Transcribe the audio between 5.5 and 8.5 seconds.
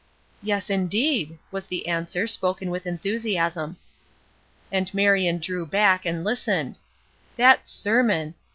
back, and listened. That sermon!